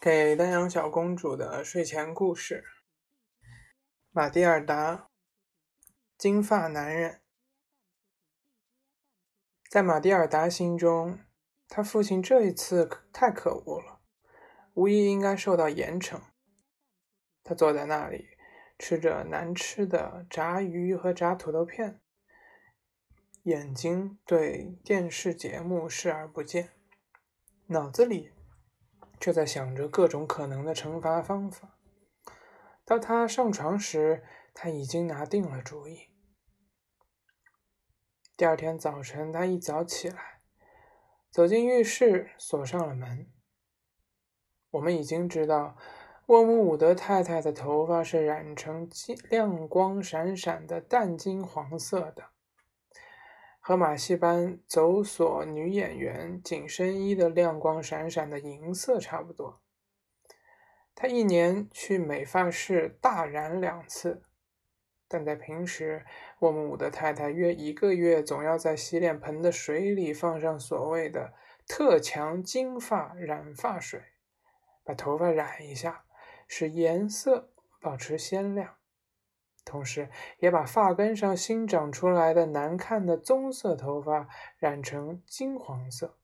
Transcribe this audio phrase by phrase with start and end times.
[0.00, 2.64] 给丹阳小公主的睡前故事：
[4.12, 5.10] 马蒂尔达，
[6.16, 7.20] 金发男人。
[9.68, 11.18] 在马蒂尔达心中，
[11.68, 14.00] 他父亲这一次太可恶了，
[14.72, 16.18] 无疑应该受到严惩。
[17.44, 18.38] 他坐在那里，
[18.78, 22.00] 吃着难吃的炸鱼和炸土豆片，
[23.42, 26.70] 眼睛对电视节目视而不见，
[27.66, 28.32] 脑子里。
[29.20, 31.76] 却在想着各种可能的惩罚方法。
[32.84, 36.08] 到他上床时，他已经拿定了主意。
[38.36, 40.40] 第二天早晨，他一早起来，
[41.30, 43.30] 走进浴室，锁上了门。
[44.70, 45.76] 我们已经知道，
[46.26, 52.30] 沃姆伍德太太的头发是染成金亮光闪闪的淡金黄色的。
[53.60, 59.60] 和马戏班走索女演员紧身衣的亮光闪闪的银色差不多。
[60.94, 64.22] 她一年去美发室大染两次，
[65.06, 66.04] 但在平时，
[66.40, 71.34] 沃姆伍德太太约一个月总要在洗脸盆的水里放上所谓的
[71.66, 74.02] 特强金发染发水，
[74.82, 76.04] 把头发染一下，
[76.48, 78.79] 使颜色保持鲜亮。
[79.64, 80.08] 同时，
[80.38, 86.16] 也把发根上新长出来的难看的棕色头发染成金黄色。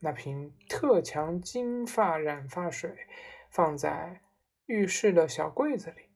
[0.00, 2.94] 那瓶特强金发染发水
[3.50, 4.20] 放在
[4.66, 6.10] 浴室的小柜子里，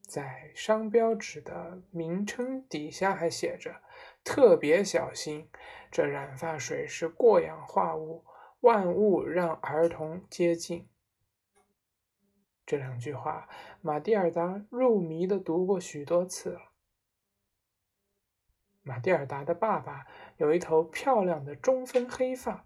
[0.00, 3.82] 在商标纸的名称底下还写着
[4.22, 5.48] ：“特别小心，
[5.90, 8.24] 这染发水是过氧化物，
[8.60, 10.86] 万物让儿童接近。”
[12.64, 13.48] 这两句话，
[13.80, 16.60] 马蒂尔达入迷的读过许多次了。
[18.82, 20.06] 马蒂尔达的爸爸
[20.38, 22.64] 有一头漂亮的中分黑发，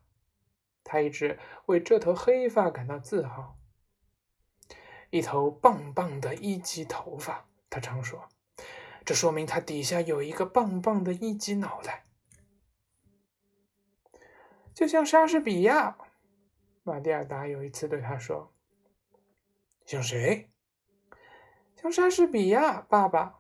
[0.84, 3.58] 他一直为这头黑发感到自豪。
[5.11, 8.28] 一头棒棒的一级头发，他常说，
[9.05, 12.06] 这说明他底下有一个棒棒的一级脑袋，
[14.74, 15.96] 就像莎士比亚。
[16.83, 18.52] 马蒂尔达有一次对他说。
[19.86, 20.51] 像谁？
[21.77, 23.39] 像莎士比亚，爸爸。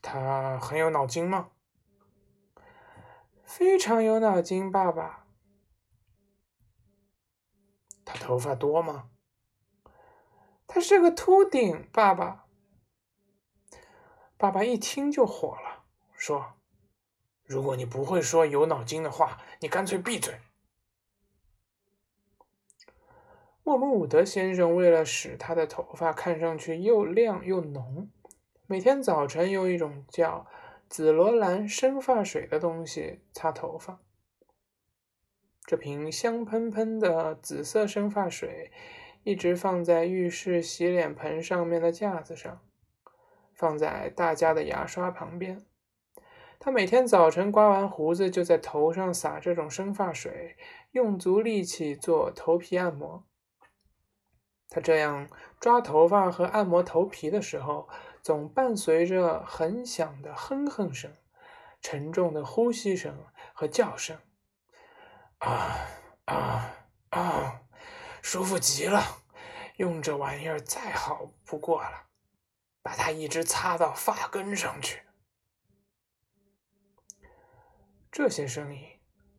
[0.00, 1.50] 他很有脑筋吗？
[3.42, 5.26] 非常有脑筋，爸爸。
[8.04, 9.10] 他头发多吗？
[10.68, 12.46] 他是个秃顶，爸爸。
[14.36, 16.54] 爸爸一听就火了，说
[17.42, 20.40] ：“如果你不会说有脑筋的话，你干脆闭嘴。”
[23.66, 28.10] 莫鲁伍德先生为了使他的头发看上去又亮又浓，
[28.66, 30.46] 每天早晨用一种叫
[30.86, 34.00] 紫罗兰生发水的东西擦头发。
[35.64, 38.70] 这瓶香喷喷的紫色生发水
[39.22, 42.60] 一直放在浴室洗脸盆上面的架子上，
[43.54, 45.64] 放在大家的牙刷旁边。
[46.60, 50.54] 他每天早晨刮完胡子，就在头上撒这种生发水，
[50.92, 53.24] 用足力气做头皮按摩。
[54.74, 55.28] 他这样
[55.60, 57.88] 抓头发和按摩头皮的时候，
[58.20, 61.12] 总伴随着很响的哼哼声、
[61.80, 64.18] 沉重的呼吸声和叫声。
[65.38, 65.76] 啊
[66.24, 66.74] 啊
[67.10, 67.60] 啊！
[68.20, 69.00] 舒服极了，
[69.76, 72.08] 用这玩意儿再好不过了。
[72.82, 75.02] 把它一直擦到发根上去。
[78.10, 78.82] 这些声音，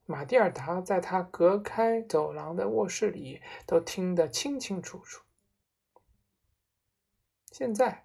[0.05, 5.24] 马蒂尔达在他隔开走廊的卧室里都听得清清楚楚。
[7.57, 8.03] 现在，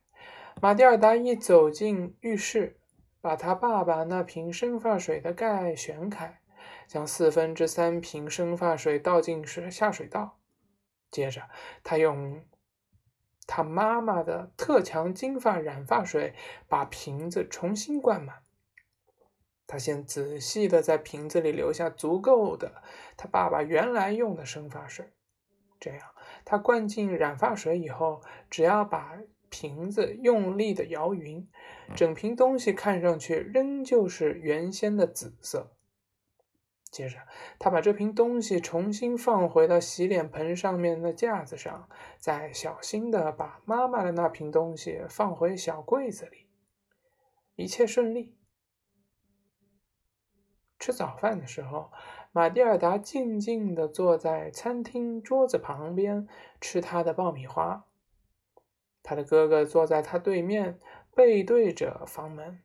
[0.63, 2.79] 马蒂尔达一走进浴室，
[3.21, 6.41] 把他爸爸那瓶生发水的盖旋开，
[6.87, 10.39] 将四分之三瓶生发水倒进水下水道。
[11.11, 11.51] 接着，
[11.83, 12.45] 他用
[13.45, 16.33] 他妈妈的特强金发染发水
[16.69, 18.45] 把瓶子重新灌满。
[19.67, 22.85] 他先仔细的在瓶子里留下足够的
[23.17, 25.13] 他爸爸原来用的生发水，
[25.81, 26.01] 这样
[26.45, 29.19] 他灌进染发水以后，只要把
[29.51, 31.47] 瓶子用力的摇匀，
[31.95, 35.73] 整瓶东西看上去仍旧是原先的紫色。
[36.91, 37.19] 接着，
[37.59, 41.89] 他把这瓶东西重新放回到洗脸盆上面的架子上，
[42.19, 46.49] 再小心的把妈妈的那瓶东西放回小柜子里。
[47.55, 48.37] 一切顺利。
[50.79, 51.93] 吃早饭的时候，
[52.33, 56.27] 马蒂尔达静静的坐在餐厅桌子旁边
[56.61, 57.87] 吃他的爆米花。
[59.03, 60.79] 他的哥哥坐在他对面，
[61.15, 62.63] 背对着房门，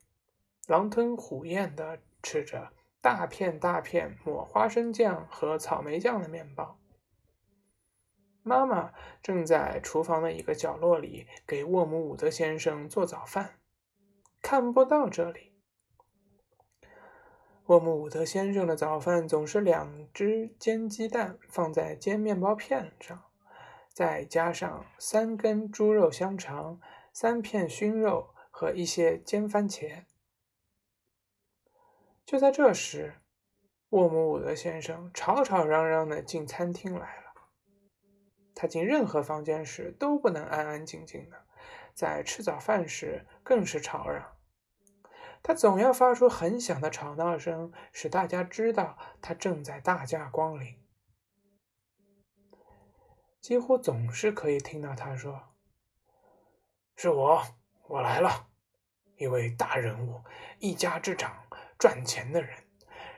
[0.68, 2.72] 狼吞虎咽地吃着
[3.02, 6.80] 大片大片抹花生酱和草莓酱的面包。
[8.44, 8.94] 妈妈
[9.24, 13.60] 正在厨房的一个角落里给沃姆伍德先生做早饭，
[14.42, 15.54] 看不到这里。
[17.66, 23.24] 沃姆伍德先生的早饭总是两只煎鸡蛋放在煎面包片上，
[23.96, 26.82] 再加上三根猪肉香肠、
[27.14, 30.04] 三片熏肉和一些煎番茄。
[32.26, 33.22] 就在这时，
[33.92, 37.24] 沃姆伍德先生吵吵嚷嚷的进餐厅来了。
[38.54, 41.46] 他进任何房间时都不能安安静静的，
[41.94, 44.36] 在吃早饭时更是吵嚷。
[45.42, 50.85] 他总要发出很响的吵闹声，使大家知道他正在大驾光临。
[53.46, 55.40] 几乎总是可以听到他说
[56.98, 57.44] ：“是我，
[57.88, 58.48] 我来了，
[59.18, 60.20] 一位大人物，
[60.58, 61.46] 一家之长，
[61.78, 62.64] 赚钱的人，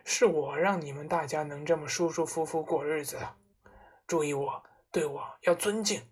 [0.04, 3.18] 是我让你们大家能这么舒舒服服过日子。
[4.06, 6.06] 注意我，对我要尊敬。”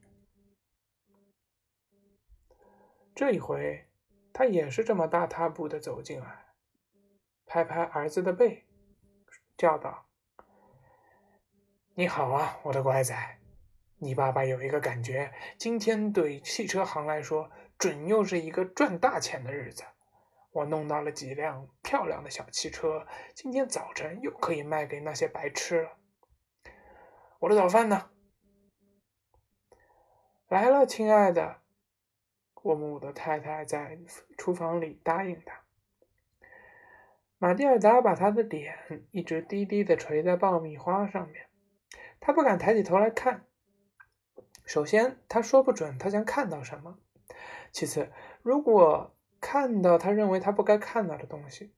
[3.14, 3.86] 这一回。
[4.32, 6.46] 他也是这么大踏步的走进来，
[7.46, 8.66] 拍拍儿子的背，
[9.58, 10.06] 叫道
[11.96, 13.42] ：“你好啊，我的乖仔！
[13.98, 19.84] 你爸爸有一个感觉，今天对汽车行来说，准又是一个赚大钱的日子。
[20.52, 25.98] 我弄到了几辆漂亮的小汽车，今天早晨又可以卖给那些白痴了。
[27.40, 28.10] 我的早饭呢？
[30.48, 31.62] 来了，亲爱的。”
[32.64, 34.00] 沃姆的太太在
[34.38, 35.62] 厨房里答应他。
[37.38, 38.76] 玛蒂尔达把他的脸
[39.12, 41.48] 一直低低的垂在爆米花上面，
[42.20, 43.46] 他不敢抬起头来看。
[44.66, 46.98] 首先，他说不准他将看到什么；
[47.72, 51.72] 其次，如果看到他认为他不该看到的东西，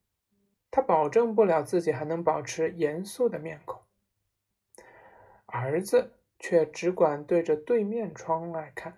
[0.72, 3.82] 他保证不了自己还能保持严肃的面孔。
[5.46, 8.98] 儿子却只管对着对面窗外看，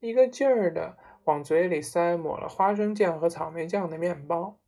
[0.00, 0.98] 一个劲儿的。
[1.24, 4.58] 往嘴里塞抹了花生酱和草莓酱的面包。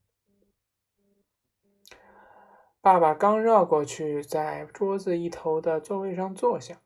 [2.83, 6.83] 爸爸刚绕过去，在桌子一头的座位上坐下，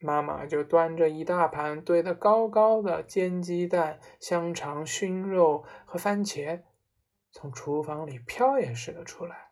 [0.00, 6.62] 妈妈就端着一大盘堆得高高的煎鸡蛋、香肠、熏肉和番茄，
[7.32, 9.50] 从厨房里飘也似的出来。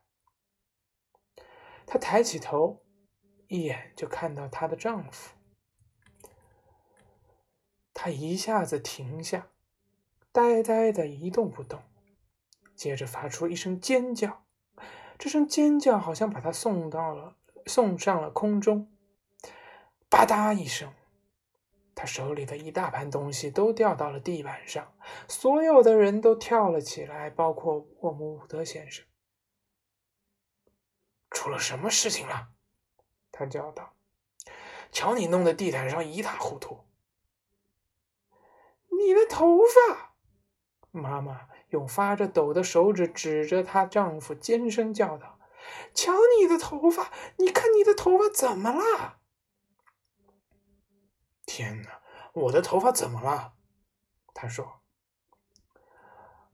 [1.84, 2.84] 她抬起头，
[3.48, 5.34] 一眼就看到她的丈夫，
[7.92, 9.48] 她一下子停下。
[10.32, 11.82] 呆呆的一动不动，
[12.74, 14.44] 接着发出一声尖叫，
[15.18, 18.92] 这声尖叫好像把他送到了送上了空中。
[20.16, 20.94] 吧嗒一声，
[21.94, 24.94] 他手里的一大盘东西都掉到了地板上，
[25.28, 29.04] 所有的人都跳了起来，包括沃姆伍德先生。
[31.30, 32.48] 出了什么事情了？
[33.30, 33.92] 他叫道
[34.90, 36.86] ：“瞧你弄得地毯上一塌糊涂！
[38.88, 40.14] 你的头发！”
[40.92, 45.38] 妈妈用发着抖的手指指着她丈夫，尖声叫道
[45.92, 47.12] ：“瞧你的头发！
[47.36, 49.15] 你看你的头发怎么了？”
[51.46, 52.02] 天哪，
[52.34, 53.54] 我的头发怎么了？
[54.34, 54.82] 他说：“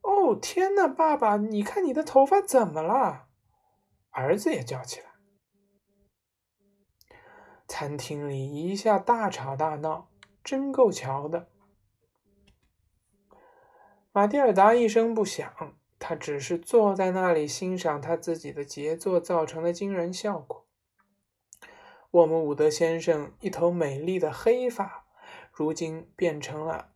[0.03, 3.27] 哦，天哪，爸爸，你看你的头发怎么了？”
[4.13, 5.07] 儿子也叫起来。
[7.67, 10.11] 餐厅里一下大吵大闹，
[10.45, 11.49] 真够瞧的。
[14.13, 20.62] 马蒂尔达一声不响，他只是坐在那里欣赏他自己的杰作造成的惊人效果。
[22.13, 25.07] 我们伍德先生一头美丽的黑发，
[25.51, 26.93] 如今变成了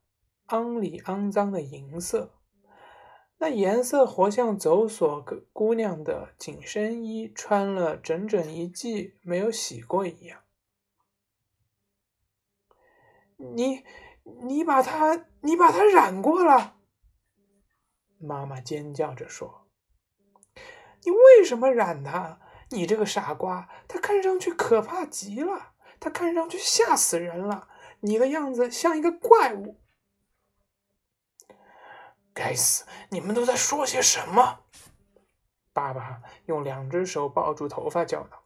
[0.48, 2.34] 肮里肮脏的银色，
[3.38, 5.22] 那颜色活像走索
[5.54, 10.42] 姑娘的紧身衣穿了整整一季没有洗过一样。
[13.38, 13.84] 你，
[14.46, 16.76] 你把它，你把它染过了。
[18.18, 19.66] 妈妈尖叫着说
[21.04, 22.38] ：“你为什么染它？
[22.70, 23.68] 你这个傻瓜！
[23.86, 27.68] 他看上去可怕极了，他看上去吓死人了。
[28.00, 29.80] 你的样子像一个怪物。”
[32.34, 32.84] 该死！
[33.10, 34.60] 你们都在说些什么？
[35.72, 38.44] 爸爸用两只手抱住头发叫道：“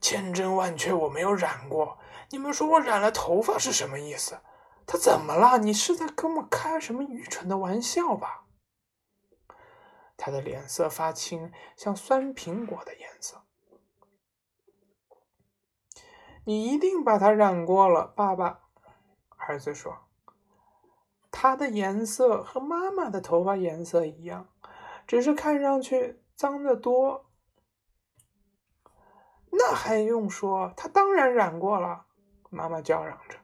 [0.00, 1.98] 千真万确，我没有染过。
[2.30, 4.38] 你们说我染了头发是什么意思？
[4.86, 5.58] 他怎么了？
[5.58, 8.46] 你是在跟我开什么愚蠢的玩笑吧？”
[10.18, 13.44] 他的脸色发青，像酸苹果的颜色。
[16.44, 18.60] 你一定把它染过了，爸爸。
[19.36, 19.96] 儿子说
[21.30, 24.48] ：“它的颜色和妈妈的头发颜色一样，
[25.06, 27.26] 只是看上去脏得多。”
[29.52, 30.72] 那还用说？
[30.76, 32.06] 他当然染过了。
[32.50, 33.38] 妈妈叫嚷着：“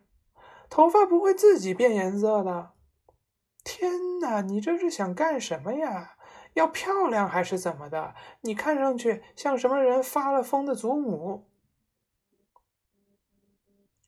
[0.69, 2.73] 头发不会自己变颜色的。”
[3.65, 6.14] 天哪，你这是想干什么呀？
[6.55, 8.15] 要漂亮还是怎么的？
[8.41, 11.49] 你看上去像什么人发了疯的祖母。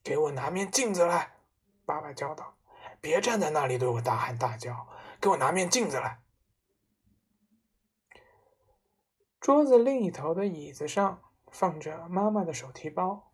[0.02, 1.34] 给我拿面镜子来！
[1.84, 2.56] 爸爸叫道
[3.00, 4.88] ：“别站在那里对我大喊大叫，
[5.20, 6.20] 给我拿面镜子来！”
[9.40, 13.30] 桌子另一头的椅子上放着妈妈的手提包。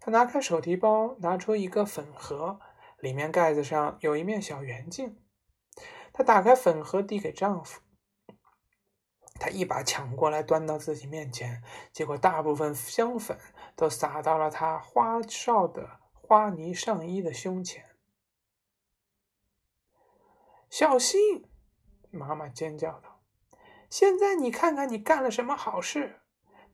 [0.00, 2.60] 他拿开手提包，拿出一个粉盒，
[2.98, 5.20] 里面盖子上有一面小圆镜。
[6.12, 7.80] 他打开粉盒，递给丈夫。
[9.38, 13.38] 他一把抢过来，端到自己面前，结果大部分香粉
[13.76, 17.84] 都洒到了他花哨的花呢上衣的胸前。
[20.68, 21.46] 小心！
[22.10, 23.22] 妈妈尖叫道
[23.88, 26.20] ：“现在你看看，你干了什么好事？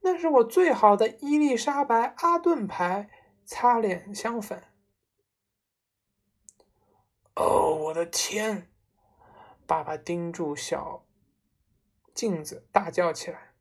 [0.00, 3.08] 那是我最好的伊丽莎白阿顿牌
[3.44, 4.64] 擦脸香粉。”
[7.36, 8.68] 哦，我的天！
[9.66, 11.03] 爸爸盯住小。
[12.14, 13.54] 镜子大叫起来：“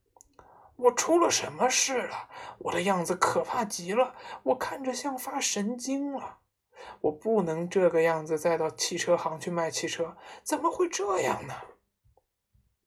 [0.77, 2.29] 我出了什么事了？
[2.59, 6.39] 我的样子可怕极了，我看着像发神经了。
[7.01, 11.53] 我不能这个样子再到汽车行去卖汽车，怎么会这样呢？”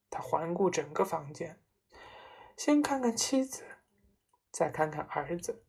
[0.09, 1.61] 他环顾整个房间，
[2.57, 3.65] 先看看妻子，
[4.51, 5.65] 再看看儿子，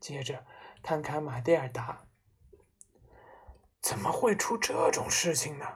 [0.00, 0.44] 接着
[0.82, 2.06] 看看马蒂尔达。
[3.80, 5.66] 怎么会出这种事情呢？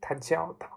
[0.00, 0.73] 他叫道。